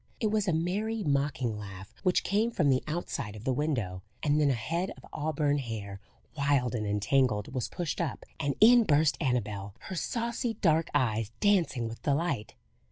[0.19, 4.41] It was a merry, mocking laugh, which came from the outside of the window, and
[4.41, 5.99] then a head of auburn hair,
[6.35, 11.87] wild and entangled, was pushed up, and in burst Annabel, her saucy dark eyes dancing
[11.87, 12.55] with delight.